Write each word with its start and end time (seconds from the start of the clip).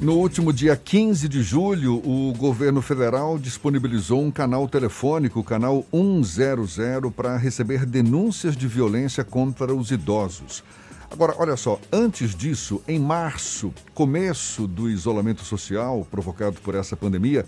No 0.00 0.14
último 0.14 0.52
dia 0.52 0.76
15 0.76 1.28
de 1.28 1.42
julho, 1.42 1.96
o 1.96 2.32
governo 2.38 2.80
federal 2.80 3.36
disponibilizou 3.36 4.22
um 4.22 4.30
canal 4.30 4.68
telefônico, 4.68 5.40
o 5.40 5.44
canal 5.44 5.84
100, 5.90 7.10
para 7.10 7.36
receber 7.36 7.84
denúncias 7.84 8.56
de 8.56 8.68
violência 8.68 9.24
contra 9.24 9.74
os 9.74 9.90
idosos. 9.90 10.62
Agora, 11.10 11.34
olha 11.36 11.56
só, 11.56 11.80
antes 11.90 12.32
disso, 12.32 12.80
em 12.86 12.96
março, 13.00 13.74
começo 13.92 14.68
do 14.68 14.88
isolamento 14.88 15.42
social 15.42 16.06
provocado 16.08 16.60
por 16.60 16.76
essa 16.76 16.96
pandemia, 16.96 17.44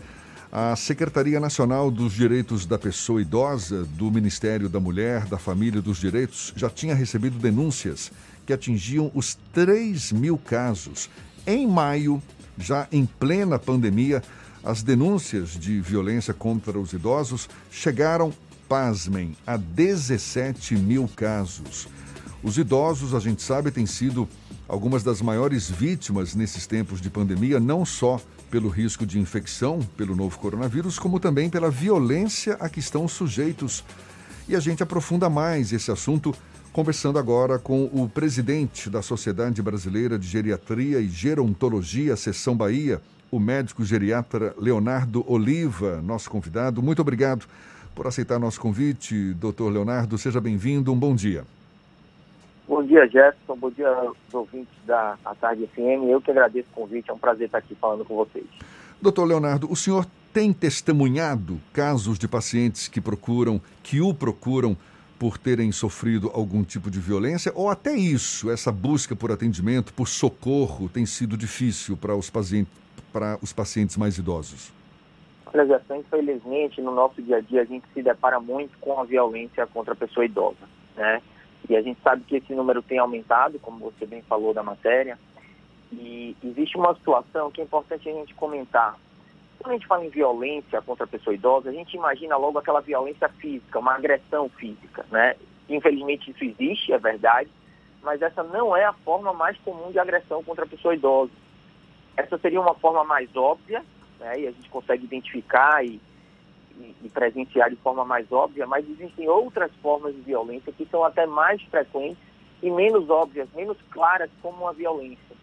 a 0.51 0.75
Secretaria 0.75 1.39
Nacional 1.39 1.89
dos 1.89 2.13
Direitos 2.15 2.67
da 2.67 2.77
Pessoa 2.77 3.23
Idosa 3.23 3.85
do 3.93 4.11
Ministério 4.11 4.69
da 4.69 4.81
Mulher, 4.81 5.25
da 5.27 5.39
Família 5.39 5.79
e 5.79 5.83
dos 5.83 5.99
Direitos 5.99 6.53
já 6.57 6.69
tinha 6.69 6.97
recebido 6.97 7.39
denúncias 7.39 8.11
que 8.45 8.53
atingiam 8.53 9.09
os 9.15 9.39
3 9.53 10.11
mil 10.11 10.37
casos. 10.37 11.09
Em 11.47 11.67
maio, 11.67 12.21
já 12.61 12.87
em 12.93 13.07
plena 13.07 13.59
pandemia, 13.59 14.23
as 14.63 14.83
denúncias 14.83 15.51
de 15.51 15.81
violência 15.81 16.35
contra 16.35 16.79
os 16.79 16.93
idosos 16.93 17.49
chegaram, 17.71 18.33
pasmem, 18.69 19.37
a 19.47 19.57
17 19.57 20.77
mil 20.77 21.09
casos. 21.17 21.89
Os 22.43 22.59
idosos, 22.59 23.15
a 23.15 23.21
gente 23.21 23.43
sabe, 23.43 23.71
têm 23.71 23.87
sido 23.87 24.29
algumas 24.69 25.03
das 25.03 25.21
maiores 25.21 25.69
vítimas 25.69 26.35
nesses 26.35 26.67
tempos 26.67 27.01
de 27.01 27.11
pandemia, 27.11 27.59
não 27.59 27.85
só 27.85 28.21
pelo 28.51 28.69
risco 28.69 29.05
de 29.05 29.19
infecção 29.19 29.81
pelo 29.97 30.15
novo 30.15 30.39
coronavírus, 30.39 30.99
como 30.99 31.19
também 31.19 31.49
pela 31.49 31.71
violência 31.71 32.55
a 32.61 32.69
que 32.69 32.81
estão 32.81 33.09
sujeitos. 33.09 33.85
E 34.49 34.55
a 34.55 34.61
gente 34.61 34.83
aprofunda 34.83 35.31
mais 35.31 35.73
esse 35.73 35.91
assunto 35.91 36.35
conversando 36.73 37.19
agora 37.19 37.59
com 37.59 37.85
o 37.87 38.09
presidente 38.09 38.89
da 38.89 39.03
Sociedade 39.03 39.61
Brasileira 39.61 40.19
de 40.19 40.27
Geriatria 40.27 41.01
e 41.01 41.09
Gerontologia, 41.09 42.17
Seção 42.17 42.57
Bahia, 42.57 43.01
o 43.31 43.41
médico 43.41 43.85
geriatra 43.85 44.55
Leonardo 44.59 45.25
Oliva, 45.31 46.01
nosso 46.01 46.31
convidado. 46.31 46.83
Muito 46.83 47.03
obrigado 47.03 47.47
por 47.95 48.07
aceitar 48.07 48.39
nosso 48.39 48.61
convite, 48.61 49.35
doutor 49.35 49.73
Leonardo. 49.73 50.17
Seja 50.17 50.41
bem-vindo, 50.41 50.93
um 50.93 50.99
bom 50.99 51.15
dia. 51.15 51.45
Bom 52.69 52.85
dia, 52.85 53.05
Jefferson. 53.07 53.57
Bom 53.57 53.71
dia 53.71 53.89
aos 53.89 54.17
ouvintes 54.33 54.73
da 54.87 55.19
a 55.25 55.35
Tarde 55.35 55.67
FM. 55.75 56.09
Eu 56.09 56.21
que 56.21 56.31
agradeço 56.31 56.69
o 56.71 56.75
convite, 56.75 57.11
é 57.11 57.13
um 57.13 57.19
prazer 57.19 57.47
estar 57.47 57.59
aqui 57.59 57.75
falando 57.75 58.05
com 58.05 58.15
vocês. 58.15 58.47
Doutor 59.03 59.25
Leonardo, 59.25 59.71
o 59.71 59.75
senhor 59.75 60.07
tem 60.33 60.53
testemunhado 60.53 61.61
casos 61.73 62.17
de 62.17 62.29
pacientes 62.29 62.87
que 62.87 63.01
procuram, 63.01 63.61
que 63.83 64.01
o 64.01 64.15
procuram 64.15 64.77
por 65.21 65.37
terem 65.37 65.71
sofrido 65.71 66.31
algum 66.33 66.65
tipo 66.65 66.91
de 66.91 66.99
violência, 66.99 67.53
ou 67.55 67.69
até 67.69 67.93
isso, 67.93 68.51
essa 68.51 68.73
busca 68.73 69.15
por 69.15 69.31
atendimento, 69.31 69.93
por 69.93 70.09
socorro, 70.09 70.89
tem 70.89 71.05
sido 71.05 71.37
difícil 71.37 71.95
para 71.95 72.17
os 72.17 72.31
pacientes, 72.31 72.73
os 73.43 73.53
pacientes 73.53 73.99
mais 73.99 74.17
idosos? 74.17 74.73
Olha, 75.53 75.67
Gerson, 75.67 75.97
infelizmente, 75.97 76.81
no 76.81 76.91
nosso 76.91 77.21
dia 77.21 77.37
a 77.37 77.41
dia, 77.43 77.61
a 77.61 77.65
gente 77.67 77.85
se 77.93 78.03
depara 78.03 78.41
muito 78.41 78.79
com 78.81 78.99
a 78.99 79.05
violência 79.05 79.67
contra 79.67 79.93
a 79.93 79.97
pessoa 79.97 80.25
idosa, 80.25 80.67
né? 80.97 81.21
E 81.69 81.77
a 81.77 81.83
gente 81.83 82.01
sabe 82.03 82.25
que 82.25 82.37
esse 82.37 82.55
número 82.55 82.81
tem 82.81 82.99
aumentado, 82.99 83.59
como 83.59 83.79
você 83.79 84.07
bem 84.07 84.23
falou 84.23 84.55
da 84.55 84.63
matéria, 84.63 85.19
e 85.93 86.35
existe 86.43 86.79
uma 86.79 86.95
situação 86.95 87.51
que 87.51 87.61
é 87.61 87.65
importante 87.65 88.09
a 88.09 88.13
gente 88.13 88.35
comentar. 88.35 88.97
Quando 89.61 89.73
a 89.73 89.75
gente 89.75 89.87
fala 89.87 90.07
em 90.07 90.09
violência 90.09 90.81
contra 90.81 91.05
a 91.05 91.09
pessoa 91.09 91.35
idosa, 91.35 91.69
a 91.69 91.73
gente 91.73 91.95
imagina 91.95 92.35
logo 92.37 92.59
aquela 92.59 92.81
violência 92.81 93.29
física, 93.29 93.79
uma 93.79 93.95
agressão 93.95 94.49
física, 94.49 95.05
né? 95.11 95.37
Infelizmente 95.69 96.31
isso 96.31 96.43
existe, 96.43 96.95
é 96.95 96.99
verdade, 96.99 97.51
mas 98.03 98.23
essa 98.23 98.43
não 98.43 98.75
é 98.75 98.87
a 98.87 98.95
forma 98.95 99.35
mais 99.35 99.59
comum 99.59 99.93
de 99.93 99.99
agressão 99.99 100.43
contra 100.43 100.65
a 100.65 100.69
pessoa 100.69 100.95
idosa. 100.95 101.31
Essa 102.17 102.39
seria 102.39 102.59
uma 102.59 102.75
forma 102.75 103.05
mais 103.05 103.29
óbvia, 103.37 103.85
né? 104.19 104.41
E 104.41 104.47
a 104.49 104.51
gente 104.51 104.71
consegue 104.71 105.05
identificar 105.05 105.85
e, 105.85 106.01
e, 106.79 106.97
e 107.03 107.11
presenciar 107.11 107.69
de 107.69 107.77
forma 107.77 108.03
mais 108.03 108.33
óbvia, 108.33 108.67
mas 108.67 108.89
existem 108.89 109.29
outras 109.29 109.71
formas 109.83 110.15
de 110.15 110.23
violência 110.23 110.73
que 110.73 110.87
são 110.87 111.05
até 111.05 111.27
mais 111.27 111.61
frequentes 111.65 112.17
e 112.63 112.71
menos 112.71 113.11
óbvias, 113.11 113.47
menos 113.55 113.77
claras 113.91 114.31
como 114.41 114.67
a 114.67 114.73
violência. 114.73 115.37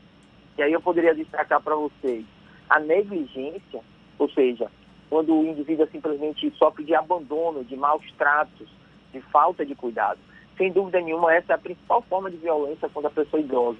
E 0.58 0.64
aí 0.64 0.74
eu 0.74 0.82
poderia 0.82 1.14
destacar 1.14 1.62
para 1.62 1.76
vocês 1.76 2.26
a 2.68 2.80
negligência, 2.80 3.82
ou 4.18 4.30
seja, 4.30 4.70
quando 5.10 5.34
o 5.34 5.46
indivíduo 5.46 5.88
simplesmente 5.92 6.52
sofre 6.58 6.84
de 6.84 6.94
abandono, 6.94 7.64
de 7.64 7.76
maus 7.76 8.04
tratos, 8.18 8.68
de 9.14 9.22
falta 9.22 9.66
de 9.66 9.76
cuidado. 9.76 10.20
Sem 10.58 10.72
dúvida 10.72 11.00
nenhuma, 11.00 11.34
essa 11.34 11.54
é 11.54 11.56
a 11.56 11.60
principal 11.60 12.02
forma 12.04 12.30
de 12.30 12.38
violência 12.38 12.90
contra 12.90 13.10
a 13.10 13.14
pessoa 13.14 13.42
idosa. 13.42 13.80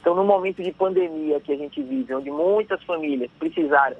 Então, 0.00 0.14
no 0.14 0.24
momento 0.24 0.62
de 0.62 0.72
pandemia 0.72 1.40
que 1.40 1.52
a 1.52 1.56
gente 1.56 1.80
vive, 1.80 2.14
onde 2.14 2.30
muitas 2.30 2.82
famílias 2.82 3.30
precisaram 3.38 3.98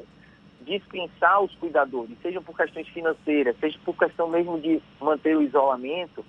dispensar 0.63 1.43
os 1.43 1.55
cuidadores, 1.57 2.17
seja 2.21 2.41
por 2.41 2.57
questões 2.57 2.89
financeiras, 2.89 3.57
seja 3.59 3.79
por 3.85 3.97
questão 3.97 4.29
mesmo 4.29 4.61
de 4.61 4.83
manter 5.01 5.37
o 5.37 5.43
isolamento, 5.43 6.25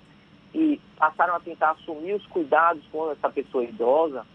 e 0.53 0.79
passaram 0.97 1.35
a 1.35 1.39
tentar 1.39 1.72
assumir 1.72 2.13
os 2.13 2.25
cuidados 2.27 2.83
com 2.91 3.11
essa 3.11 3.29
pessoa 3.29 3.63
idosa, 3.63 4.25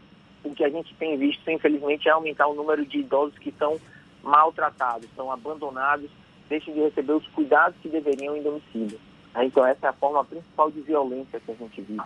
o 0.42 0.52
que 0.52 0.64
a 0.64 0.68
gente 0.68 0.94
tem 0.96 1.16
visto, 1.16 1.48
infelizmente, 1.48 2.08
é 2.08 2.12
aumentar 2.12 2.48
o 2.48 2.54
número 2.54 2.84
de 2.84 2.98
idosos 2.98 3.38
que 3.38 3.50
estão 3.50 3.78
maltratados, 4.22 5.08
são 5.14 5.30
abandonados, 5.30 6.10
deixam 6.48 6.74
de 6.74 6.80
receber 6.80 7.12
os 7.12 7.26
cuidados 7.28 7.78
que 7.80 7.88
deveriam 7.88 8.36
em 8.36 8.42
domicílio. 8.42 8.98
Então 9.36 9.64
essa 9.64 9.86
é 9.86 9.90
a 9.90 9.92
forma 9.92 10.24
principal 10.24 10.70
de 10.70 10.80
violência 10.80 11.40
que 11.40 11.50
a 11.50 11.54
gente 11.54 11.80
vive 11.82 12.02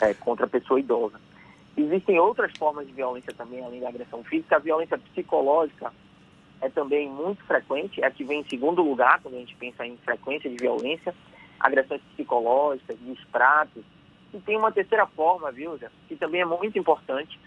é, 0.00 0.14
contra 0.14 0.46
a 0.46 0.48
pessoa 0.48 0.80
idosa. 0.80 1.20
Existem 1.76 2.18
outras 2.18 2.52
formas 2.56 2.86
de 2.86 2.92
violência 2.92 3.34
também, 3.34 3.64
além 3.64 3.80
da 3.80 3.88
agressão 3.88 4.22
física. 4.22 4.56
A 4.56 4.60
violência 4.60 4.96
psicológica 4.96 5.92
é 6.60 6.68
também 6.68 7.10
muito 7.10 7.44
frequente, 7.44 8.02
é 8.02 8.06
a 8.06 8.10
que 8.10 8.24
vem 8.24 8.40
em 8.40 8.48
segundo 8.48 8.82
lugar 8.82 9.20
quando 9.20 9.34
a 9.34 9.38
gente 9.38 9.56
pensa 9.56 9.84
em 9.84 9.96
frequência 9.98 10.48
de 10.48 10.56
violência, 10.56 11.14
agressões 11.58 12.00
psicológicas, 12.14 12.96
distratos. 13.00 13.82
E 14.32 14.38
tem 14.40 14.56
uma 14.56 14.72
terceira 14.72 15.06
forma, 15.06 15.50
viu, 15.50 15.78
que 16.08 16.16
também 16.16 16.40
é 16.40 16.44
muito 16.44 16.78
importante, 16.78 17.38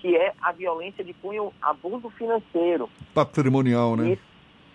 que 0.00 0.16
é 0.16 0.32
a 0.40 0.52
violência 0.52 1.04
de 1.04 1.12
cunho 1.14 1.52
abuso 1.60 2.10
financeiro. 2.10 2.88
Patrimonial, 3.14 3.96
né? 3.96 4.12
Isso, 4.12 4.22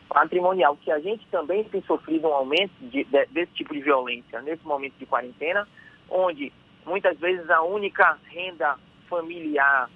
patrimonial, 0.08 0.78
que 0.78 0.92
a 0.92 1.00
gente 1.00 1.26
também 1.28 1.64
tem 1.66 1.82
sofrido 1.84 2.28
um 2.28 2.34
aumento 2.34 2.74
de, 2.80 3.04
de, 3.04 3.26
desse 3.28 3.52
tipo 3.54 3.74
de 3.74 3.82
violência 3.82 4.42
nesse 4.42 4.66
momento 4.66 4.94
de 4.98 5.06
quarentena, 5.06 5.68
onde 6.10 6.54
muitas 6.86 7.18
vezes 7.20 7.50
a 7.50 7.62
única 7.64 8.18
renda 8.30 8.78
familiar 9.10 9.90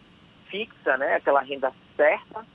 fixa, 0.50 0.98
né, 0.98 1.16
aquela 1.16 1.42
renda 1.42 1.72
certa 1.96 2.46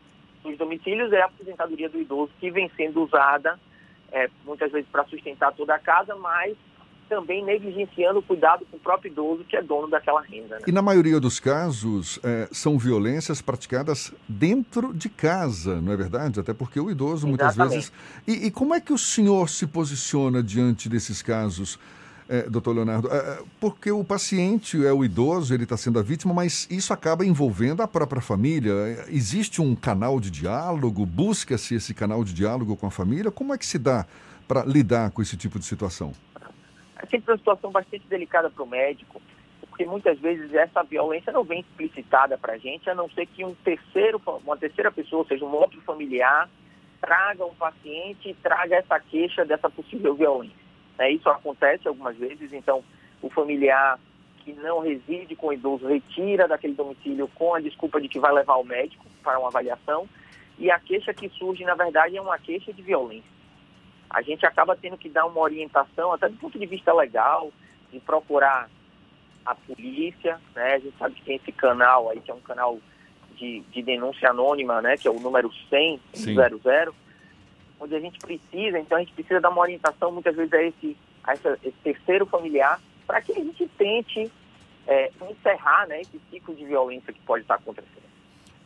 dos 0.43 0.59
domicílios 0.59 1.12
é 1.12 1.23
a 1.23 1.27
aposentadoria 1.27 1.89
do 1.89 2.01
idoso, 2.01 2.33
que 2.39 2.51
vem 2.51 2.71
sendo 2.77 3.03
usada 3.03 3.59
é, 4.12 4.29
muitas 4.45 4.71
vezes 4.71 4.89
para 4.91 5.05
sustentar 5.05 5.53
toda 5.55 5.75
a 5.75 5.79
casa, 5.79 6.15
mas 6.17 6.56
também 7.09 7.44
negligenciando 7.44 8.19
o 8.19 8.22
cuidado 8.22 8.66
com 8.70 8.76
o 8.76 8.81
próprio 8.81 9.10
idoso 9.10 9.44
que 9.44 9.56
é 9.56 9.62
dono 9.62 9.88
daquela 9.88 10.20
renda. 10.20 10.56
Né? 10.56 10.62
E 10.66 10.72
na 10.72 10.82
maioria 10.82 11.20
dos 11.20 11.38
casos, 11.41 12.19
é, 12.22 12.48
são 12.53 12.78
violências 12.78 13.41
praticadas 13.41 14.12
dentro 14.28 14.92
de 14.92 15.09
casa, 15.09 15.81
não 15.81 15.93
é 15.93 15.97
verdade? 15.97 16.41
Até 16.41 16.53
porque 16.53 16.81
o 16.81 16.91
idoso 16.91 17.26
muitas 17.26 17.56
vezes. 17.56 17.93
E, 18.26 18.47
e, 18.47 18.50
como 18.50 18.75
é 18.75 18.81
que 18.81 18.93
o 18.93 18.98
senhor 18.98 19.48
se 19.48 19.66
posiciona 19.66 20.43
diante 20.43 20.88
desses 20.88 21.22
casos? 21.22 21.78
É, 22.26 22.48
doutor 22.48 22.75
Leonardo, 22.75 23.09
é, 23.09 23.16
é 23.16 23.38
porque 23.60 23.91
o 23.91 24.03
paciente 24.03 24.84
é 24.84 24.93
o 24.93 25.04
idoso, 25.04 25.53
ele 25.53 25.64
está 25.64 25.76
sendo 25.76 25.98
a 25.98 26.03
vítima, 26.03 26.32
mas 26.32 26.66
isso 26.70 26.93
acaba 26.93 27.25
envolvendo 27.25 27.82
a 27.82 27.88
própria 27.88 28.22
família. 28.22 28.72
Existe 29.09 29.60
um 29.60 29.76
canal 29.76 30.19
de 30.19 30.31
diálogo? 30.31 31.04
Busca-se 31.04 31.75
esse 31.75 31.93
canal 31.93 32.25
de 32.25 32.32
diálogo 32.32 32.76
com 32.76 32.87
a 32.87 32.91
família? 32.91 33.31
Como 33.31 33.53
é 33.53 33.59
que 33.59 33.66
se 33.66 33.78
dá 33.78 34.06
para 34.48 34.64
lidar 34.64 35.10
com 35.10 35.20
esse 35.20 35.37
tipo 35.37 35.59
de 35.59 35.64
situação? 35.64 36.12
É 37.04 37.06
sempre 37.06 37.31
uma 37.31 37.38
situação 37.38 37.70
bastante 37.70 38.06
delicada 38.09 38.50
para 38.50 38.62
o 38.62 38.66
médico, 38.66 39.20
porque 39.69 39.84
muitas 39.84 40.19
vezes 40.19 40.53
essa 40.54 40.82
violência 40.82 41.32
não 41.32 41.44
vem 41.44 41.60
explicitada 41.60 42.37
para 42.37 42.54
a 42.54 42.59
gente, 42.59 42.88
a 42.88 42.94
não 42.94 43.09
ser 43.10 43.26
que 43.26 43.44
um 43.44 43.54
terceiro, 43.56 44.20
uma 44.44 44.56
terceira 44.56 44.91
pessoa, 44.91 45.23
ou 45.23 45.29
seja, 45.29 45.44
um 45.44 45.55
outro 45.55 45.81
familiar, 45.82 46.49
traga 47.00 47.44
um 47.44 47.55
paciente 47.55 48.31
e 48.31 48.34
traga 48.34 48.76
essa 48.76 48.99
queixa 48.99 49.44
dessa 49.44 49.69
possível 49.69 50.14
violência. 50.14 50.64
É, 50.99 51.11
isso 51.11 51.29
acontece 51.29 51.87
algumas 51.87 52.17
vezes, 52.17 52.52
então 52.52 52.82
o 53.20 53.29
familiar 53.29 53.99
que 54.38 54.52
não 54.52 54.81
reside 54.81 55.34
com 55.34 55.49
o 55.49 55.52
idoso 55.52 55.87
retira 55.87 56.46
daquele 56.46 56.75
domicílio 56.75 57.29
com 57.34 57.55
a 57.55 57.61
desculpa 57.61 58.00
de 58.00 58.08
que 58.08 58.19
vai 58.19 58.32
levar 58.32 58.56
o 58.56 58.64
médico 58.64 59.05
para 59.23 59.38
uma 59.38 59.49
avaliação, 59.49 60.08
e 60.58 60.70
a 60.70 60.79
queixa 60.79 61.12
que 61.12 61.29
surge, 61.31 61.64
na 61.64 61.75
verdade, 61.75 62.17
é 62.17 62.20
uma 62.20 62.38
queixa 62.38 62.73
de 62.73 62.81
violência 62.81 63.33
a 64.14 64.22
gente 64.22 64.46
acaba 64.46 64.76
tendo 64.76 64.96
que 64.96 65.08
dar 65.08 65.26
uma 65.26 65.40
orientação, 65.40 66.12
até 66.12 66.28
do 66.28 66.37
ponto 66.37 66.56
de 66.56 66.66
vista 66.66 66.94
legal, 66.94 67.50
de 67.93 67.99
procurar 67.99 68.70
a 69.44 69.56
polícia, 69.56 70.40
né? 70.55 70.75
A 70.75 70.78
gente 70.78 70.96
sabe 70.96 71.16
que 71.16 71.25
tem 71.25 71.37
esse 71.37 71.50
canal 71.50 72.08
aí, 72.08 72.20
que 72.20 72.31
é 72.31 72.34
um 72.34 72.40
canal 72.40 72.78
de, 73.34 73.61
de 73.72 73.82
denúncia 73.82 74.31
anônima, 74.31 74.81
né? 74.81 74.96
Que 74.96 75.08
é 75.08 75.11
o 75.11 75.19
número 75.19 75.52
100, 75.69 76.00
Sim. 76.12 76.37
00, 76.37 76.94
onde 77.81 77.96
a 77.96 77.99
gente 77.99 78.20
precisa, 78.20 78.78
então 78.78 78.96
a 78.96 79.00
gente 79.00 79.12
precisa 79.14 79.40
dar 79.40 79.50
uma 79.50 79.61
orientação 79.61 80.12
muitas 80.12 80.37
vezes 80.37 80.52
a 80.52 80.62
esse, 80.62 80.96
a 81.25 81.32
essa, 81.32 81.58
esse 81.64 81.76
terceiro 81.82 82.25
familiar, 82.25 82.81
para 83.08 83.20
que 83.20 83.32
a 83.32 83.34
gente 83.34 83.67
tente 83.76 84.31
é, 84.87 85.10
encerrar 85.28 85.88
né, 85.88 86.02
esse 86.02 86.20
ciclo 86.31 86.55
de 86.55 86.64
violência 86.64 87.12
que 87.12 87.20
pode 87.22 87.43
estar 87.43 87.56
acontecendo. 87.56 88.05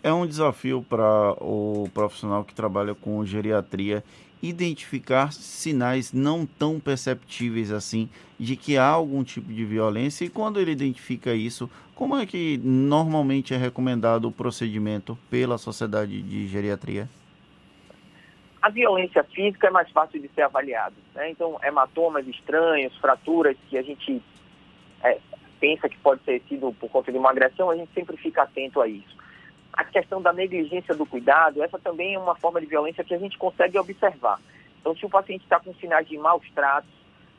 É 0.02 0.12
um 0.12 0.26
desafio 0.26 0.84
para 0.86 1.32
o 1.42 1.88
profissional 1.94 2.44
que 2.44 2.54
trabalha 2.54 2.94
com 2.94 3.24
geriatria 3.24 4.04
identificar 4.43 5.32
sinais 5.32 6.12
não 6.12 6.46
tão 6.46 6.79
perceptíveis 6.79 7.73
assim 7.73 8.08
de 8.38 8.56
que 8.56 8.76
há 8.76 8.87
algum 8.87 9.25
tipo 9.25 9.52
de 9.52 9.64
violência 9.64 10.25
e 10.25 10.29
quando 10.29 10.61
ele 10.61 10.70
identifica 10.70 11.35
isso, 11.35 11.69
como 11.94 12.17
é 12.17 12.25
que 12.25 12.58
normalmente 12.58 13.52
é 13.52 13.56
recomendado 13.56 14.26
o 14.29 14.32
procedimento 14.32 15.19
pela 15.29 15.58
sociedade 15.58 16.23
de 16.23 16.46
geriatria? 16.46 17.08
A 18.62 18.70
violência 18.70 19.25
física 19.25 19.69
é 19.69 19.70
mais 19.70 19.90
fácil 19.90 20.20
de 20.20 20.29
ser 20.29 20.43
avaliada. 20.43 20.94
Né? 21.14 21.31
Então, 21.31 21.58
hematomas 21.62 22.26
estranhos, 22.26 22.96
fraturas 22.99 23.56
que 23.69 23.79
a 23.79 23.82
gente 23.82 24.23
é, 25.02 25.19
pensa 25.61 25.88
que 25.88 25.96
pode 25.99 26.20
ter 26.23 26.43
sido 26.49 26.73
por 26.73 26.88
conta 26.90 27.11
de 27.11 27.19
uma 27.19 27.31
agressão, 27.31 27.70
a 27.70 27.76
gente 27.76 27.93
sempre 27.93 28.17
fica 28.17 28.43
atento 28.43 28.81
a 28.81 28.88
isso 28.88 29.19
a 29.72 29.84
questão 29.84 30.20
da 30.20 30.32
negligência 30.32 30.94
do 30.94 31.06
cuidado, 31.06 31.62
essa 31.62 31.78
também 31.78 32.14
é 32.14 32.18
uma 32.18 32.34
forma 32.34 32.60
de 32.60 32.66
violência 32.66 33.04
que 33.04 33.14
a 33.14 33.18
gente 33.18 33.38
consegue 33.38 33.78
observar. 33.78 34.40
Então, 34.80 34.96
se 34.96 35.04
o 35.04 35.10
paciente 35.10 35.42
está 35.42 35.60
com 35.60 35.74
sinais 35.74 36.08
de 36.08 36.16
maus 36.18 36.44
tratos, 36.54 36.90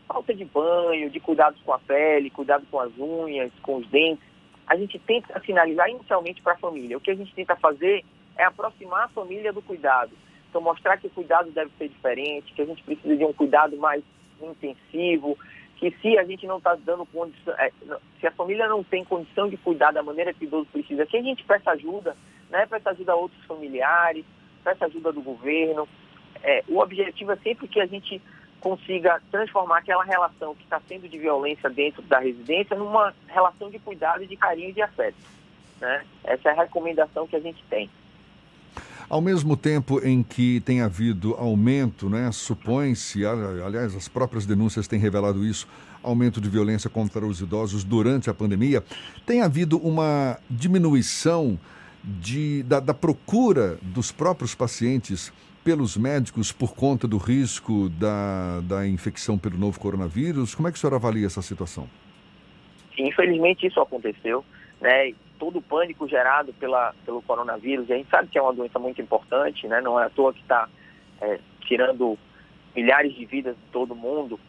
falta 0.07 0.33
de 0.33 0.45
banho, 0.45 1.09
de 1.09 1.19
cuidados 1.19 1.61
com 1.61 1.73
a 1.73 1.79
pele, 1.79 2.29
cuidado 2.29 2.65
com 2.69 2.79
as 2.79 2.91
unhas, 2.97 3.51
com 3.61 3.77
os 3.77 3.87
dentes, 3.87 4.23
a 4.67 4.75
gente 4.75 4.99
tenta 4.99 5.39
sinalizar 5.41 5.89
inicialmente 5.89 6.41
para 6.41 6.53
a 6.53 6.57
família. 6.57 6.97
O 6.97 7.01
que 7.01 7.11
a 7.11 7.15
gente 7.15 7.33
tenta 7.33 7.55
fazer 7.55 8.03
é 8.37 8.43
aproximar 8.43 9.05
a 9.05 9.09
família 9.09 9.51
do 9.51 9.61
cuidado. 9.61 10.11
Então, 10.49 10.61
mostrar 10.61 10.97
que 10.97 11.07
o 11.07 11.11
cuidado 11.11 11.51
deve 11.51 11.71
ser 11.77 11.89
diferente, 11.89 12.53
que 12.53 12.61
a 12.61 12.65
gente 12.65 12.83
precisa 12.83 13.15
de 13.15 13.25
um 13.25 13.33
cuidado 13.33 13.77
mais 13.77 14.03
intensivo, 14.41 15.37
que 15.79 15.91
se 16.01 16.17
a 16.17 16.25
gente 16.25 16.45
não 16.45 16.57
está 16.57 16.75
dando 16.75 17.05
condição, 17.05 17.53
é, 17.57 17.71
se 18.19 18.27
a 18.27 18.31
família 18.31 18.67
não 18.67 18.83
tem 18.83 19.05
condição 19.05 19.47
de 19.47 19.55
cuidar 19.55 19.91
da 19.91 20.03
maneira 20.03 20.33
que 20.33 20.43
o 20.43 20.47
idoso 20.47 20.67
precisa, 20.71 21.05
que 21.05 21.15
a 21.15 21.21
gente 21.21 21.43
peça 21.45 21.71
ajuda, 21.71 22.17
né? 22.49 22.65
Peça 22.65 22.89
ajuda 22.89 23.13
a 23.13 23.15
outros 23.15 23.41
familiares, 23.45 24.25
peça 24.61 24.85
ajuda 24.85 25.13
do 25.13 25.21
governo. 25.21 25.87
É, 26.43 26.63
o 26.67 26.79
objetivo 26.79 27.31
é 27.31 27.37
sempre 27.37 27.67
que 27.69 27.79
a 27.79 27.85
gente 27.85 28.21
consiga 28.59 29.21
transformar 29.31 29.77
aquela 29.77 30.03
relação 30.03 30.53
que 30.53 30.63
está 30.63 30.81
sendo 30.81 31.07
de 31.07 31.17
violência 31.17 31.69
dentro 31.69 32.01
da 32.01 32.19
residência 32.19 32.75
numa 32.75 33.13
relação 33.27 33.69
de 33.69 33.79
cuidado, 33.79 34.27
de 34.27 34.35
carinho 34.35 34.71
e 34.71 34.73
de 34.73 34.81
afeto. 34.81 35.15
Né? 35.79 36.05
Essa 36.25 36.49
é 36.49 36.51
a 36.51 36.63
recomendação 36.63 37.25
que 37.25 37.37
a 37.37 37.39
gente 37.39 37.63
tem. 37.69 37.89
Ao 39.09 39.21
mesmo 39.21 39.57
tempo 39.57 39.99
em 40.05 40.21
que 40.21 40.59
tem 40.59 40.81
havido 40.81 41.33
aumento, 41.33 42.07
né, 42.07 42.31
supõe-se, 42.31 43.25
aliás, 43.25 43.95
as 43.95 44.07
próprias 44.07 44.45
denúncias 44.45 44.87
têm 44.87 44.99
revelado 44.99 45.43
isso, 45.43 45.67
aumento 46.03 46.39
de 46.39 46.47
violência 46.47 46.91
contra 46.91 47.25
os 47.25 47.41
idosos 47.41 47.83
durante 47.83 48.29
a 48.29 48.33
pandemia, 48.35 48.83
tem 49.25 49.41
havido 49.41 49.79
uma 49.79 50.37
diminuição 50.47 51.59
de, 52.03 52.61
da, 52.63 52.79
da 52.79 52.93
procura 52.93 53.79
dos 53.81 54.11
próprios 54.11 54.53
pacientes 54.53 55.33
pelos 55.63 55.97
médicos 55.97 56.51
por 56.51 56.75
conta 56.75 57.07
do 57.07 57.17
risco 57.17 57.89
da, 57.89 58.61
da 58.61 58.87
infecção 58.87 59.39
pelo 59.39 59.57
novo 59.57 59.79
coronavírus? 59.79 60.53
Como 60.53 60.67
é 60.67 60.71
que 60.71 60.77
o 60.77 60.79
senhor 60.79 60.93
avalia 60.93 61.25
essa 61.25 61.41
situação? 61.41 61.89
Infelizmente 62.97 63.65
isso 63.65 63.79
aconteceu, 63.79 64.45
né? 64.79 65.13
Todo 65.39 65.59
o 65.59 65.61
pânico 65.61 66.07
gerado 66.07 66.53
pela, 66.53 66.93
pelo 67.05 67.21
coronavírus, 67.21 67.89
e 67.89 67.93
a 67.93 67.97
gente 67.97 68.09
sabe 68.09 68.27
que 68.27 68.37
é 68.37 68.41
uma 68.41 68.53
doença 68.53 68.77
muito 68.77 69.01
importante, 69.01 69.67
né? 69.67 69.81
não 69.81 69.99
é 69.99 70.05
à 70.05 70.09
toa 70.09 70.33
que 70.33 70.41
está 70.41 70.67
é, 71.21 71.39
tirando 71.61 72.19
milhares 72.75 73.15
de 73.15 73.25
vidas 73.25 73.55
de 73.55 73.71
todo 73.71 73.95
mundo, 73.95 74.39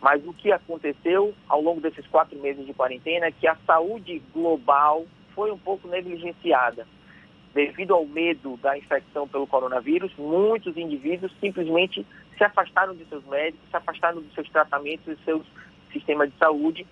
mas 0.00 0.22
o 0.26 0.34
que 0.34 0.52
aconteceu 0.52 1.32
ao 1.48 1.62
longo 1.62 1.80
desses 1.80 2.06
quatro 2.08 2.38
meses 2.38 2.66
de 2.66 2.74
quarentena 2.74 3.26
é 3.26 3.32
que 3.32 3.46
a 3.46 3.56
saúde 3.66 4.20
global 4.34 5.06
foi 5.34 5.50
um 5.50 5.58
pouco 5.58 5.88
negligenciada. 5.88 6.86
Devido 7.54 7.94
ao 7.94 8.04
medo 8.04 8.58
da 8.58 8.76
infecção 8.76 9.26
pelo 9.28 9.46
coronavírus, 9.46 10.12
muitos 10.18 10.76
indivíduos 10.76 11.32
simplesmente 11.40 12.04
se 12.36 12.44
afastaram 12.44 12.94
de 12.94 13.04
seus 13.06 13.24
médicos, 13.24 13.66
se 13.70 13.76
afastaram 13.76 14.20
dos 14.20 14.34
seus 14.34 14.48
tratamentos 14.50 15.06
e 15.06 15.24
seus 15.24 15.46
sistemas 15.92 16.30
de 16.30 16.36
saúde, 16.36 16.86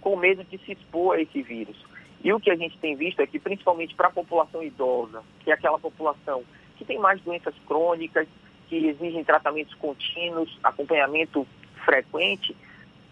com 0.00 0.16
medo 0.16 0.44
de 0.44 0.58
se 0.58 0.72
expor 0.72 1.16
a 1.16 1.22
esse 1.22 1.40
vírus. 1.42 1.76
E 2.22 2.32
o 2.32 2.40
que 2.40 2.50
a 2.50 2.56
gente 2.56 2.78
tem 2.78 2.94
visto 2.96 3.20
é 3.20 3.26
que, 3.26 3.38
principalmente 3.38 3.94
para 3.94 4.08
a 4.08 4.12
população 4.12 4.62
idosa, 4.62 5.22
que 5.40 5.50
é 5.50 5.54
aquela 5.54 5.78
população 5.78 6.44
que 6.76 6.84
tem 6.84 6.98
mais 6.98 7.20
doenças 7.20 7.54
crônicas, 7.66 8.26
que 8.68 8.76
exigem 8.86 9.24
tratamentos 9.24 9.74
contínuos, 9.74 10.58
acompanhamento 10.62 11.46
frequente, 11.84 12.56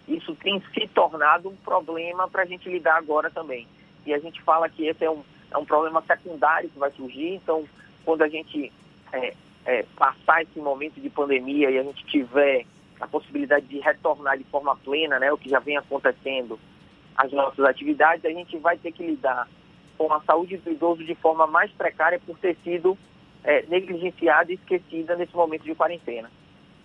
isso 0.07 0.35
tem 0.37 0.63
se 0.73 0.87
tornado 0.89 1.49
um 1.49 1.57
problema 1.57 2.29
para 2.29 2.43
a 2.43 2.47
gente 2.47 2.69
lidar 2.69 2.97
agora 2.97 3.31
também. 3.31 3.67
E 4.07 4.15
a 4.15 4.19
gente 4.19 4.41
fala 4.43 4.69
que 4.69 4.87
esse 4.87 5.05
é 5.05 5.11
um, 5.11 5.23
é 5.51 5.59
um 5.59 5.65
problema 5.65 6.03
secundário 6.03 6.71
que 6.71 6.79
vai 6.79 6.91
surgir, 6.93 7.35
então, 7.35 7.65
quando 8.05 8.23
a 8.23 8.29
gente 8.29 8.73
é, 9.13 9.35
é, 9.67 9.85
passar 9.97 10.43
esse 10.43 10.59
momento 10.59 11.01
de 11.01 11.11
pandemia 11.11 11.71
e 11.71 11.79
a 11.79 11.83
gente 11.83 12.05
tiver 12.07 12.65
a 13.01 13.07
possibilidade 13.07 13.67
de 13.67 13.79
retornar 13.81 14.39
de 14.39 14.45
forma 14.45 14.75
plena, 14.77 15.19
né, 15.19 15.33
o 15.33 15.39
que 15.39 15.49
já 15.49 15.59
vem 15.59 15.77
acontecendo, 15.77 16.59
as 17.19 17.33
nossas 17.33 17.65
atividades, 17.65 18.25
a 18.25 18.31
gente 18.31 18.57
vai 18.59 18.79
ter 18.79 18.93
que 18.93 19.05
lidar 19.05 19.49
com 19.99 20.13
a 20.13 20.23
saúde 20.23 20.57
do 20.59 20.71
idoso 20.71 21.05
de 21.05 21.17
forma 21.17 21.49
mais 21.49 21.69
precária 21.73 22.21
por 22.25 22.39
ter 22.39 22.57
sido 22.63 22.97
é, 23.43 23.65
negligenciada 23.69 24.53
e 24.53 24.55
esquecida 24.55 25.17
nesse 25.17 25.35
momento 25.35 25.65
de 25.65 25.75
quarentena. 25.75 26.31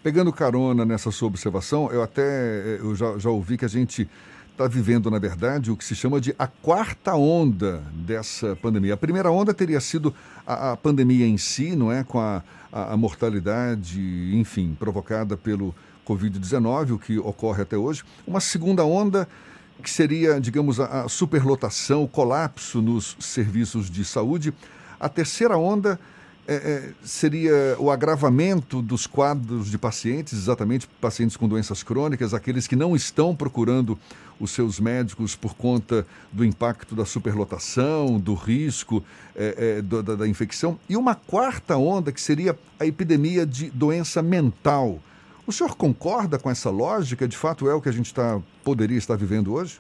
Pegando 0.02 0.34
carona 0.34 0.84
nessa 0.84 1.12
sua 1.12 1.28
observação, 1.28 1.92
eu 1.92 2.02
até 2.02 2.80
eu 2.80 2.96
já, 2.96 3.18
já 3.20 3.30
ouvi 3.30 3.58
que 3.58 3.64
a 3.64 3.70
gente 3.70 4.10
está 4.52 4.68
vivendo, 4.68 5.10
na 5.10 5.20
verdade, 5.20 5.72
o 5.72 5.78
que 5.78 5.84
se 5.86 5.96
chama 5.96 6.20
de 6.20 6.34
a 6.38 6.48
quarta 6.48 7.16
onda 7.16 7.84
dessa 7.94 8.56
pandemia. 8.56 8.96
A 8.96 8.98
primeira 8.98 9.32
onda 9.32 9.54
teria 9.54 9.80
sido 9.80 10.14
a, 10.46 10.72
a 10.72 10.78
pandemia 10.78 11.28
em 11.28 11.38
si, 11.38 11.76
não 11.76 11.92
é? 11.92 12.04
Com 12.04 12.20
a, 12.20 12.44
a, 12.72 12.94
a 12.94 12.98
mortalidade, 12.98 14.32
enfim, 14.36 14.76
provocada 14.80 15.38
pelo 15.38 15.74
Covid-19, 16.06 16.92
o 16.92 17.00
que 17.00 17.18
ocorre 17.20 17.62
até 17.62 17.78
hoje. 17.78 18.04
Uma 18.28 18.40
segunda 18.40 18.84
onda 18.84 19.28
que 19.82 19.90
seria, 19.90 20.40
digamos, 20.40 20.80
a, 20.80 21.08
superlotação, 21.10 22.04
o 22.04 22.08
colapso 22.08 22.82
nos 22.82 23.18
serviços 23.20 23.90
de 23.90 24.06
saúde. 24.06 24.54
A 25.00 25.10
terceira 25.10 25.58
onda 25.58 26.00
é, 26.48 26.56
é, 26.56 26.92
seria 27.04 27.76
o 27.80 27.90
agravamento 27.90 28.82
dos 28.82 29.08
quadros 29.08 29.72
de 29.72 29.78
pacientes, 29.78 30.34
exatamente 30.34 30.88
pacientes 31.00 31.38
com 31.38 31.48
doenças 31.48 31.84
crônicas, 31.84 32.34
aqueles 32.34 32.68
que 32.68 32.76
não 32.76 32.96
estão 32.96 33.36
procurando 33.36 33.98
os 34.40 34.52
seus 34.52 34.80
médicos 34.80 35.36
por 35.36 35.54
conta 35.54 36.06
do 36.32 36.44
impacto 36.44 36.96
da 36.96 37.06
superlotação, 37.06 38.20
do 38.20 38.34
risco 38.34 39.04
é, 39.36 39.78
é 39.78 39.82
da, 39.82 40.16
da 40.16 40.28
infecção. 40.28 40.78
E 40.90 40.98
uma 40.98 41.16
quarta 41.16 41.78
onda, 41.78 42.12
que 42.12 42.22
seria 42.22 42.58
a 42.80 42.86
epidemia 42.86 43.46
de 43.46 43.70
doença 43.70 44.22
mental 44.22 45.00
o 45.46 45.52
senhor 45.52 45.76
concorda 45.76 46.40
com 46.40 46.50
essa 46.50 46.70
lógica? 46.70 47.28
De 47.28 47.38
fato 47.38 47.70
é 47.70 47.74
o 47.74 47.82
que 47.82 47.90
a 47.90 47.94
gente 47.94 48.14
tá, 48.14 48.42
poderia 48.64 48.98
estar 48.98 49.16
vivendo 49.16 49.54
hoje? 49.54 49.80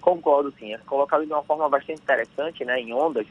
Concordo, 0.00 0.52
sim. 0.58 0.72
É 0.72 0.78
colocado 0.78 1.26
de 1.26 1.32
uma 1.32 1.42
forma 1.42 1.68
bastante 1.68 2.00
interessante, 2.00 2.64
né, 2.64 2.80
em 2.80 2.92
ondas. 2.92 3.26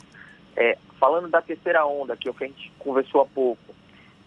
É, 0.58 0.78
falando 1.00 1.30
da 1.30 1.42
terceira 1.42 1.86
onda, 1.86 2.16
que 2.16 2.28
é 2.28 2.32
o 2.32 2.34
que 2.34 2.44
a 2.44 2.48
gente 2.48 2.72
conversou 2.80 3.22
há 3.22 3.26
pouco, 3.26 3.74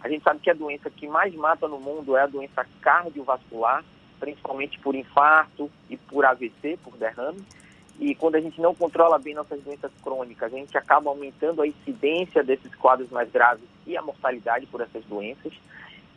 a 0.00 0.08
gente 0.08 0.22
sabe 0.22 0.40
que 0.40 0.50
a 0.50 0.54
doença 0.54 0.88
que 0.90 1.06
mais 1.06 1.34
mata 1.34 1.66
no 1.66 1.78
mundo 1.78 2.16
é 2.16 2.22
a 2.22 2.26
doença 2.26 2.64
cardiovascular, 2.80 3.84
principalmente 4.20 4.78
por 4.78 4.94
infarto 4.94 5.70
e 5.90 5.96
por 5.96 6.24
AVC, 6.24 6.78
por 6.82 6.96
derrame. 6.96 7.44
E 7.98 8.14
quando 8.14 8.36
a 8.36 8.40
gente 8.40 8.60
não 8.60 8.74
controla 8.74 9.18
bem 9.18 9.34
nossas 9.34 9.60
doenças 9.60 9.90
crônicas, 10.02 10.52
a 10.52 10.56
gente 10.56 10.78
acaba 10.78 11.10
aumentando 11.10 11.62
a 11.62 11.66
incidência 11.66 12.44
desses 12.44 12.72
quadros 12.76 13.10
mais 13.10 13.30
graves 13.30 13.64
e 13.86 13.96
a 13.96 14.02
mortalidade 14.02 14.66
por 14.66 14.80
essas 14.80 15.04
doenças. 15.04 15.52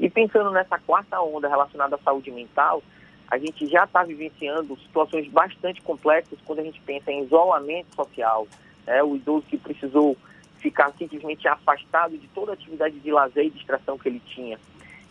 E 0.01 0.10
pensando 0.10 0.50
nessa 0.50 0.79
quarta 0.79 1.22
onda 1.22 1.48
relacionada 1.48 1.96
à 1.96 2.00
saúde 2.00 2.31
mental, 2.31 2.81
a 3.29 3.38
gente 3.38 3.67
já 3.67 3.84
está 3.84 4.03
vivenciando 4.03 4.75
situações 4.79 5.27
bastante 5.27 5.79
complexas 5.84 6.39
quando 6.43 6.58
a 6.58 6.63
gente 6.63 6.81
pensa 6.81 7.12
em 7.12 7.24
isolamento 7.24 7.96
social, 7.96 8.48
né? 8.88 9.03
o 9.03 9.15
idoso 9.15 9.46
que 9.48 9.60
precisou 9.60 10.17
ficar 10.58 10.91
simplesmente 10.98 11.48
afastado 11.48 12.17
de 12.17 12.27
toda 12.29 12.51
a 12.51 12.53
atividade 12.55 13.00
de 13.00 13.12
lazer 13.12 13.46
e 13.46 13.51
distração 13.51 13.96
que 13.96 14.10
ele 14.10 14.20
tinha. 14.25 14.60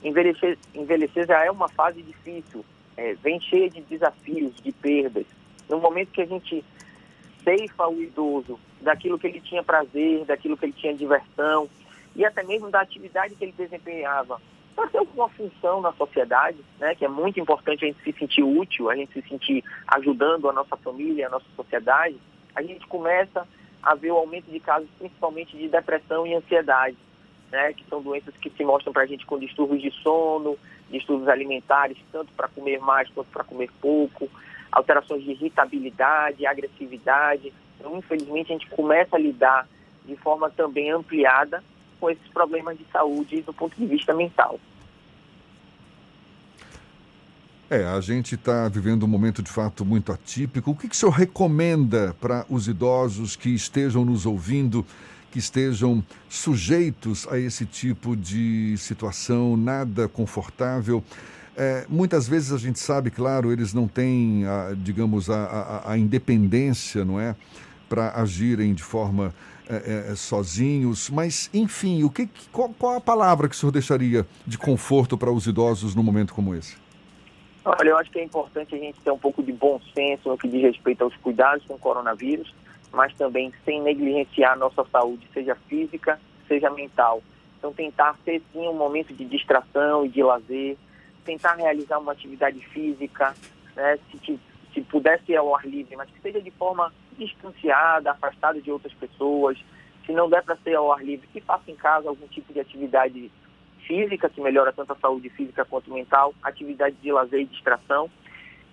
Envelhecer, 0.03 0.59
envelhecer 0.75 1.25
já 1.25 1.45
é 1.45 1.51
uma 1.53 1.69
fase 1.69 2.03
difícil, 2.03 2.65
é, 2.97 3.15
vem 3.15 3.41
cheia 3.41 3.71
de 3.71 3.83
desafios, 3.83 4.57
de 4.57 4.73
perdas. 4.73 5.27
No 5.69 5.79
momento 5.79 6.11
que 6.11 6.23
a 6.23 6.27
gente 6.27 6.65
ceifa 7.45 7.87
o 7.87 8.03
idoso 8.03 8.59
daquilo 8.81 9.21
que 9.21 9.29
ele 9.29 9.41
tinha 9.41 9.63
prazer, 9.63 10.25
daquilo 10.25 10.57
que 10.57 10.67
ele 10.67 10.73
tinha 10.73 10.93
diversão 10.93 11.69
e 12.17 12.25
até 12.25 12.43
mesmo 12.43 12.71
da 12.71 12.81
atividade 12.81 13.37
que 13.37 13.45
ele 13.45 13.55
desempenhava 13.57 14.41
para 14.81 14.89
ter 14.89 14.99
alguma 14.99 15.29
função 15.29 15.83
na 15.83 15.93
sociedade, 15.93 16.57
né, 16.79 16.95
que 16.95 17.05
é 17.05 17.09
muito 17.09 17.39
importante 17.39 17.85
a 17.85 17.89
gente 17.89 18.03
se 18.03 18.13
sentir 18.19 18.43
útil, 18.43 18.89
a 18.89 18.97
gente 18.97 19.13
se 19.13 19.29
sentir 19.29 19.63
ajudando 19.87 20.49
a 20.49 20.55
nossa 20.55 20.75
família, 20.79 21.27
a 21.27 21.31
nossa 21.31 21.45
sociedade, 21.55 22.17
a 22.55 22.63
gente 22.63 22.87
começa 22.87 23.47
a 23.83 23.95
ver 23.95 24.11
o 24.11 24.17
aumento 24.17 24.51
de 24.51 24.59
casos, 24.59 24.89
principalmente 24.99 25.55
de 25.55 25.69
depressão 25.69 26.27
e 26.27 26.35
ansiedade, 26.35 26.97
né, 27.53 27.75
que 27.75 27.85
são 27.91 28.01
doenças 28.01 28.35
que 28.39 28.49
se 28.49 28.65
mostram 28.65 28.91
para 28.91 29.03
a 29.03 29.07
gente 29.07 29.27
com 29.27 29.39
distúrbios 29.39 29.83
de 29.83 29.91
sono, 30.03 30.57
distúrbios 30.91 31.29
alimentares, 31.29 31.99
tanto 32.11 32.33
para 32.33 32.49
comer 32.49 32.81
mais 32.81 33.07
quanto 33.11 33.29
para 33.29 33.45
comer 33.45 33.71
pouco, 33.83 34.31
alterações 34.73 35.23
de 35.23 35.33
irritabilidade, 35.33 36.47
agressividade. 36.47 37.53
Então, 37.79 37.99
infelizmente, 37.99 38.51
a 38.51 38.57
gente 38.57 38.71
começa 38.71 39.17
a 39.17 39.19
lidar 39.19 39.69
de 40.07 40.17
forma 40.17 40.49
também 40.49 40.91
ampliada 40.91 41.63
com 42.01 42.09
esses 42.09 42.27
problemas 42.29 42.79
de 42.79 42.85
saúde 42.91 43.43
do 43.43 43.53
ponto 43.53 43.77
de 43.77 43.85
vista 43.85 44.15
mental. 44.15 44.59
É, 47.73 47.85
a 47.85 48.01
gente 48.01 48.35
está 48.35 48.69
vivendo 48.69 49.05
um 49.05 49.07
momento 49.07 49.45
de 49.45 49.51
fato 49.51 49.85
muito 49.85 50.11
atípico. 50.11 50.73
O 50.73 50.75
que, 50.75 50.89
que 50.89 50.95
o 50.97 50.99
senhor 50.99 51.13
recomenda 51.13 52.17
para 52.21 52.45
os 52.51 52.67
idosos 52.67 53.37
que 53.37 53.51
estejam 53.51 54.05
nos 54.05 54.27
ouvindo, 54.27 54.85
que 55.31 55.39
estejam 55.39 56.05
sujeitos 56.29 57.29
a 57.31 57.39
esse 57.39 57.65
tipo 57.65 58.17
de 58.17 58.75
situação 58.77 59.57
nada 59.57 60.09
confortável? 60.09 61.01
É, 61.57 61.87
muitas 61.89 62.27
vezes 62.27 62.51
a 62.51 62.59
gente 62.59 62.81
sabe, 62.81 63.09
claro, 63.09 63.53
eles 63.53 63.73
não 63.73 63.87
têm, 63.87 64.45
a, 64.49 64.75
digamos, 64.77 65.31
a, 65.31 65.45
a, 65.45 65.93
a 65.93 65.97
independência, 65.97 67.05
não 67.05 67.21
é? 67.21 67.37
Para 67.89 68.21
agirem 68.21 68.75
de 68.75 68.83
forma 68.83 69.33
é, 69.69 70.09
é, 70.11 70.15
sozinhos, 70.17 71.09
mas 71.09 71.49
enfim, 71.55 72.03
o 72.03 72.11
que, 72.11 72.29
qual, 72.51 72.71
qual 72.71 72.97
a 72.97 73.01
palavra 73.01 73.49
que 73.49 73.55
o 73.55 73.59
senhor 73.59 73.71
deixaria 73.71 74.27
de 74.45 74.59
conforto 74.59 75.17
para 75.17 75.31
os 75.31 75.47
idosos 75.47 75.95
num 75.95 76.03
momento 76.03 76.35
como 76.35 76.53
esse? 76.53 76.75
Olha, 77.65 77.91
eu 77.91 77.99
acho 77.99 78.11
que 78.11 78.19
é 78.19 78.25
importante 78.25 78.75
a 78.75 78.79
gente 78.79 79.01
ter 79.01 79.11
um 79.11 79.19
pouco 79.19 79.43
de 79.43 79.53
bom 79.53 79.81
senso 79.95 80.29
no 80.29 80.39
que 80.39 80.49
diz 80.49 80.63
respeito 80.63 81.05
aos 81.05 81.15
cuidados 81.17 81.65
com 81.67 81.75
o 81.75 81.79
coronavírus, 81.79 82.55
mas 82.91 83.15
também 83.15 83.53
sem 83.65 83.83
negligenciar 83.83 84.53
a 84.53 84.57
nossa 84.57 84.85
saúde, 84.85 85.29
seja 85.33 85.55
física, 85.69 86.19
seja 86.49 86.71
mental. 86.71 87.23
Então, 87.59 87.73
tentar 87.73 88.17
ter 88.25 88.43
sim 88.53 88.67
um 88.67 88.75
momento 88.75 89.13
de 89.13 89.25
distração 89.27 90.07
e 90.07 90.09
de 90.09 90.23
lazer, 90.23 90.79
tentar 91.25 91.55
realizar 91.55 91.99
uma 91.99 92.13
atividade 92.13 92.59
física, 92.69 93.35
né, 93.77 93.99
se, 94.11 94.41
se 94.73 94.81
puder 94.81 95.21
ser 95.27 95.37
ao 95.37 95.55
ar 95.55 95.67
livre, 95.67 95.95
mas 95.97 96.09
que 96.09 96.21
seja 96.21 96.41
de 96.41 96.51
forma 96.53 96.91
distanciada, 97.19 98.13
afastada 98.13 98.61
de 98.61 98.71
outras 98.71 98.95
pessoas. 98.95 99.59
Se 100.07 100.13
não 100.13 100.31
der 100.31 100.43
para 100.43 100.57
ser 100.57 100.75
ao 100.75 100.91
ar 100.91 101.05
livre, 101.05 101.29
que 101.31 101.43
faça 101.43 101.71
em 101.71 101.77
casa 101.77 102.09
algum 102.09 102.27
tipo 102.29 102.53
de 102.55 102.61
atividade 102.61 103.31
física, 103.91 104.29
que 104.29 104.41
melhora 104.41 104.73
tanto 104.73 104.93
a 104.93 104.97
saúde 104.97 105.29
física 105.31 105.65
quanto 105.65 105.93
mental, 105.93 106.33
atividade 106.45 106.95
de 107.03 107.11
lazer 107.11 107.41
e 107.41 107.47
distração. 107.47 108.09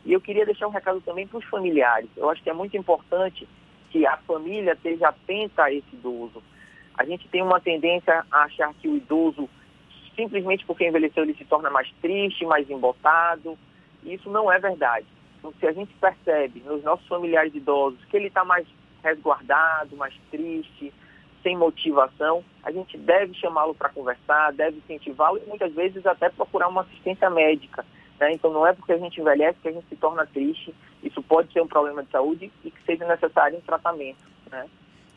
E 0.05 0.13
eu 0.13 0.21
queria 0.21 0.45
deixar 0.45 0.67
um 0.67 0.71
recado 0.71 1.01
também 1.01 1.25
para 1.25 1.39
os 1.39 1.45
familiares. 1.45 2.07
Eu 2.15 2.29
acho 2.29 2.43
que 2.43 2.51
é 2.51 2.53
muito 2.53 2.77
importante 2.77 3.47
que 3.89 4.05
a 4.05 4.15
família 4.17 4.73
esteja 4.73 5.09
atenta 5.09 5.63
a 5.63 5.73
esse 5.73 5.87
idoso. 5.91 6.43
A 6.95 7.03
gente 7.03 7.27
tem 7.29 7.41
uma 7.41 7.59
tendência 7.59 8.23
a 8.31 8.43
achar 8.43 8.71
que 8.75 8.87
o 8.87 8.95
idoso, 8.95 9.49
simplesmente 10.15 10.63
porque 10.65 10.87
envelheceu, 10.87 11.23
ele 11.23 11.33
se 11.33 11.45
torna 11.45 11.71
mais 11.71 11.91
triste, 11.99 12.45
mais 12.45 12.69
embotado. 12.69 13.57
E 14.03 14.13
isso 14.13 14.29
não 14.29 14.51
é 14.51 14.59
verdade. 14.59 15.07
Então, 15.39 15.51
se 15.59 15.65
a 15.65 15.71
gente 15.71 15.91
percebe 15.95 16.61
nos 16.63 16.83
nossos 16.83 17.07
familiares 17.07 17.55
idosos 17.55 17.99
que 18.05 18.17
ele 18.17 18.27
está 18.27 18.45
mais 18.45 18.67
resguardado, 19.03 19.97
mais 19.97 20.13
triste, 20.29 20.93
sem 21.47 21.55
motivação, 21.55 22.43
a 22.61 22.69
gente 22.73 22.97
deve 22.97 23.33
chamá-lo 23.35 23.73
para 23.73 23.87
conversar, 23.87 24.51
deve 24.51 24.79
incentivá-lo 24.79 25.37
e 25.37 25.47
muitas 25.47 25.73
vezes 25.73 26.05
até 26.05 26.27
procurar 26.27 26.67
uma 26.67 26.81
assistência 26.81 27.29
médica. 27.29 27.85
Né? 28.19 28.33
Então 28.33 28.51
não 28.51 28.67
é 28.67 28.73
porque 28.73 28.91
a 28.91 28.97
gente 28.97 29.21
envelhece 29.21 29.57
que 29.61 29.69
a 29.69 29.71
gente 29.71 29.87
se 29.87 29.95
torna 29.95 30.25
triste, 30.25 30.75
isso 31.01 31.23
pode 31.23 31.53
ser 31.53 31.61
um 31.61 31.67
problema 31.67 32.03
de 32.03 32.11
saúde 32.11 32.51
e 32.65 32.69
que 32.69 32.83
seja 32.85 33.07
necessário 33.07 33.57
um 33.57 33.61
tratamento. 33.61 34.19
Né? 34.51 34.67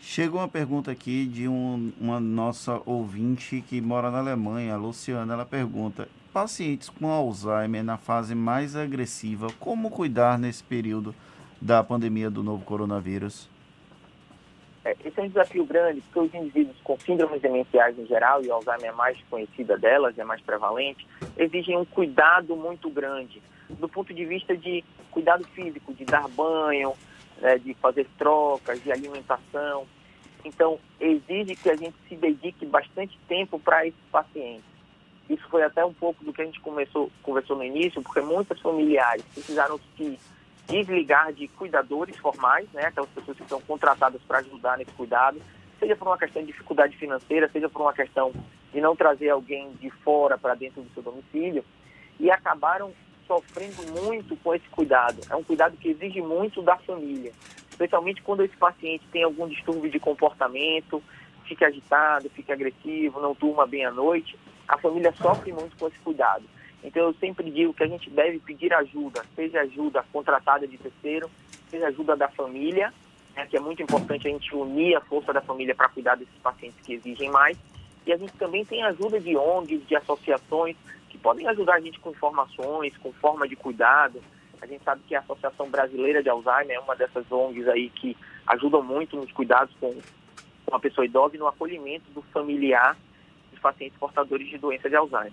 Chega 0.00 0.36
uma 0.36 0.46
pergunta 0.46 0.92
aqui 0.92 1.26
de 1.26 1.48
um, 1.48 1.92
uma 2.00 2.20
nossa 2.20 2.80
ouvinte 2.86 3.60
que 3.68 3.80
mora 3.80 4.08
na 4.08 4.20
Alemanha, 4.20 4.74
a 4.74 4.78
Luciana, 4.78 5.34
ela 5.34 5.44
pergunta, 5.44 6.06
pacientes 6.32 6.88
com 6.88 7.10
Alzheimer 7.10 7.82
na 7.82 7.96
fase 7.96 8.36
mais 8.36 8.76
agressiva, 8.76 9.48
como 9.58 9.90
cuidar 9.90 10.38
nesse 10.38 10.62
período 10.62 11.12
da 11.60 11.82
pandemia 11.82 12.30
do 12.30 12.44
novo 12.44 12.64
coronavírus? 12.64 13.49
É, 14.84 14.96
esse 15.04 15.20
é 15.20 15.22
um 15.22 15.28
desafio 15.28 15.64
grande, 15.64 16.00
porque 16.00 16.20
os 16.20 16.34
indivíduos 16.34 16.76
com 16.82 16.98
síndromes 16.98 17.42
demenciais 17.42 17.98
em 17.98 18.06
geral, 18.06 18.42
e 18.42 18.50
Alzheimer 18.50 18.90
é 18.90 18.92
mais 18.92 19.18
conhecida 19.28 19.76
delas, 19.76 20.18
é 20.18 20.24
mais 20.24 20.40
prevalente, 20.40 21.06
exigem 21.36 21.76
um 21.76 21.84
cuidado 21.84 22.56
muito 22.56 22.88
grande, 22.88 23.42
do 23.68 23.88
ponto 23.88 24.14
de 24.14 24.24
vista 24.24 24.56
de 24.56 24.82
cuidado 25.10 25.44
físico, 25.48 25.92
de 25.92 26.04
dar 26.04 26.26
banho, 26.28 26.94
né, 27.40 27.58
de 27.58 27.74
fazer 27.74 28.06
trocas, 28.18 28.82
de 28.82 28.90
alimentação. 28.90 29.86
Então, 30.44 30.78
exige 30.98 31.54
que 31.56 31.68
a 31.68 31.76
gente 31.76 31.96
se 32.08 32.16
dedique 32.16 32.64
bastante 32.64 33.18
tempo 33.28 33.58
para 33.58 33.86
esses 33.86 34.00
pacientes. 34.10 34.64
Isso 35.28 35.46
foi 35.48 35.62
até 35.62 35.84
um 35.84 35.92
pouco 35.92 36.24
do 36.24 36.32
que 36.32 36.40
a 36.40 36.44
gente 36.44 36.60
começou, 36.60 37.10
conversou 37.22 37.56
no 37.56 37.62
início, 37.62 38.02
porque 38.02 38.20
muitas 38.20 38.58
familiares 38.60 39.22
precisaram 39.34 39.78
se 39.96 40.18
desligar 40.70 41.32
de 41.32 41.48
cuidadores 41.48 42.16
formais, 42.16 42.68
né, 42.72 42.86
aquelas 42.86 43.10
pessoas 43.10 43.36
que 43.36 43.48
são 43.48 43.60
contratadas 43.60 44.22
para 44.22 44.38
ajudar 44.38 44.78
nesse 44.78 44.92
cuidado, 44.92 45.42
seja 45.78 45.96
por 45.96 46.06
uma 46.06 46.18
questão 46.18 46.42
de 46.42 46.48
dificuldade 46.48 46.96
financeira, 46.96 47.50
seja 47.52 47.68
por 47.68 47.82
uma 47.82 47.92
questão 47.92 48.32
de 48.72 48.80
não 48.80 48.94
trazer 48.94 49.30
alguém 49.30 49.72
de 49.80 49.90
fora 49.90 50.38
para 50.38 50.54
dentro 50.54 50.80
do 50.82 50.94
seu 50.94 51.02
domicílio, 51.02 51.64
e 52.18 52.30
acabaram 52.30 52.92
sofrendo 53.26 53.82
muito 54.02 54.36
com 54.36 54.54
esse 54.54 54.68
cuidado. 54.68 55.20
É 55.28 55.34
um 55.34 55.42
cuidado 55.42 55.76
que 55.76 55.88
exige 55.88 56.20
muito 56.20 56.62
da 56.62 56.76
família, 56.76 57.32
especialmente 57.68 58.22
quando 58.22 58.44
esse 58.44 58.56
paciente 58.56 59.04
tem 59.10 59.24
algum 59.24 59.48
distúrbio 59.48 59.90
de 59.90 59.98
comportamento, 59.98 61.02
fica 61.46 61.66
agitado, 61.66 62.30
fica 62.30 62.52
agressivo, 62.52 63.20
não 63.20 63.34
durma 63.34 63.66
bem 63.66 63.84
à 63.84 63.90
noite, 63.90 64.38
a 64.68 64.78
família 64.78 65.12
sofre 65.12 65.52
muito 65.52 65.76
com 65.76 65.88
esse 65.88 65.98
cuidado. 65.98 66.44
Então 66.82 67.02
eu 67.02 67.14
sempre 67.14 67.50
digo 67.50 67.74
que 67.74 67.82
a 67.82 67.86
gente 67.86 68.08
deve 68.10 68.38
pedir 68.38 68.72
ajuda, 68.72 69.22
seja 69.36 69.60
ajuda 69.60 70.04
contratada 70.12 70.66
de 70.66 70.78
terceiro, 70.78 71.30
seja 71.68 71.88
ajuda 71.88 72.16
da 72.16 72.28
família, 72.28 72.92
né, 73.34 73.46
que 73.46 73.56
é 73.56 73.60
muito 73.60 73.82
importante 73.82 74.26
a 74.26 74.30
gente 74.30 74.54
unir 74.54 74.96
a 74.96 75.00
força 75.00 75.32
da 75.32 75.40
família 75.40 75.74
para 75.74 75.88
cuidar 75.88 76.16
desses 76.16 76.34
pacientes 76.42 76.80
que 76.84 76.94
exigem 76.94 77.30
mais. 77.30 77.58
E 78.06 78.12
a 78.12 78.16
gente 78.16 78.32
também 78.32 78.64
tem 78.64 78.82
ajuda 78.82 79.20
de 79.20 79.36
ONGs, 79.36 79.86
de 79.86 79.94
associações, 79.94 80.76
que 81.08 81.18
podem 81.18 81.46
ajudar 81.48 81.74
a 81.74 81.80
gente 81.80 82.00
com 82.00 82.10
informações, 82.10 82.96
com 82.96 83.12
forma 83.12 83.46
de 83.46 83.56
cuidado. 83.56 84.22
A 84.60 84.66
gente 84.66 84.82
sabe 84.82 85.02
que 85.06 85.14
a 85.14 85.20
Associação 85.20 85.68
Brasileira 85.68 86.22
de 86.22 86.28
Alzheimer 86.28 86.76
é 86.76 86.80
uma 86.80 86.96
dessas 86.96 87.30
ONGs 87.30 87.68
aí 87.68 87.90
que 87.90 88.16
ajudam 88.46 88.82
muito 88.82 89.16
nos 89.16 89.30
cuidados 89.32 89.74
com, 89.78 89.94
com 90.66 90.74
a 90.74 90.80
pessoa 90.80 91.04
idosa 91.04 91.36
e 91.36 91.38
no 91.38 91.46
acolhimento 91.46 92.10
do 92.12 92.22
familiar 92.22 92.96
dos 93.50 93.60
pacientes 93.60 93.98
portadores 93.98 94.48
de 94.48 94.56
doença 94.56 94.88
de 94.88 94.96
Alzheimer. 94.96 95.32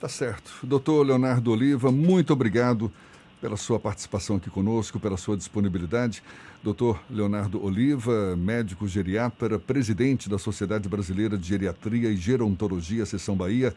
Tá 0.00 0.08
certo. 0.08 0.52
Doutor 0.62 1.06
Leonardo 1.06 1.50
Oliva, 1.50 1.90
muito 1.90 2.32
obrigado 2.32 2.92
pela 3.40 3.56
sua 3.56 3.78
participação 3.78 4.36
aqui 4.36 4.50
conosco, 4.50 5.00
pela 5.00 5.16
sua 5.16 5.36
disponibilidade. 5.36 6.22
Doutor 6.62 7.00
Leonardo 7.08 7.64
Oliva, 7.64 8.36
médico 8.36 8.86
geriatra, 8.86 9.58
presidente 9.58 10.28
da 10.28 10.38
Sociedade 10.38 10.88
Brasileira 10.88 11.38
de 11.38 11.48
Geriatria 11.48 12.10
e 12.10 12.16
Gerontologia, 12.16 13.06
Seção 13.06 13.36
Bahia. 13.36 13.74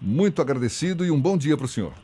Muito 0.00 0.40
agradecido 0.40 1.04
e 1.04 1.10
um 1.10 1.20
bom 1.20 1.36
dia 1.36 1.56
para 1.56 1.66
o 1.66 1.68
senhor. 1.68 1.94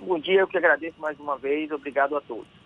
Bom 0.00 0.18
dia, 0.18 0.40
eu 0.40 0.48
que 0.48 0.56
agradeço 0.56 1.00
mais 1.00 1.18
uma 1.20 1.36
vez. 1.36 1.70
Obrigado 1.70 2.16
a 2.16 2.20
todos. 2.20 2.59